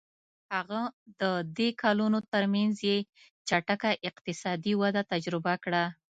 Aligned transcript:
هغه 0.55 0.79
د 1.21 1.23
دې 1.57 1.69
کلونو 1.83 2.17
ترمنځ 2.31 2.75
یې 2.89 2.97
چټکه 3.47 3.89
اقتصادي 4.07 4.73
وده 4.81 5.01
تجربه 5.11 5.53
کړه. 5.63 5.83